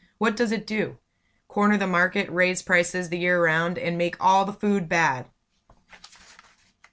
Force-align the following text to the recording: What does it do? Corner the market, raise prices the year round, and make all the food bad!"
What 0.17 0.35
does 0.35 0.51
it 0.51 0.65
do? 0.65 0.97
Corner 1.47 1.77
the 1.77 1.85
market, 1.85 2.27
raise 2.31 2.63
prices 2.63 3.09
the 3.09 3.19
year 3.19 3.39
round, 3.39 3.77
and 3.77 3.99
make 3.99 4.15
all 4.19 4.45
the 4.45 4.51
food 4.53 4.89
bad!" 4.89 5.27